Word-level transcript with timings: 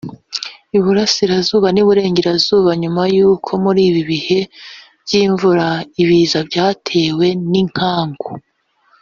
Uburasirazuba 0.77 1.67
n’uburengerazuba 1.71 2.69
nyuma 2.81 3.03
y’uko 3.15 3.49
muri 3.63 3.81
ibi 3.89 4.01
bihe 4.09 4.39
by’imvura 5.03 5.67
ibiza 6.01 6.39
byatewe 6.49 7.27
n’inkangu 7.51 8.29